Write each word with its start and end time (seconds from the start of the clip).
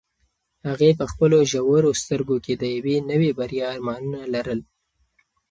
هغې 0.67 0.91
په 0.99 1.05
خپلو 1.11 1.37
ژورو 1.51 1.89
سترګو 2.01 2.37
کې 2.45 2.53
د 2.57 2.63
یوې 2.75 2.97
نوې 3.09 3.31
بریا 3.39 3.67
ارمانونه 3.73 4.19
لرل. 4.33 4.59